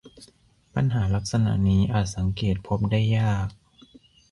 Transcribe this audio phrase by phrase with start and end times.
[0.75, 3.47] ปัญหาลักษณะนี้อาจสังเกตพบได้ยาก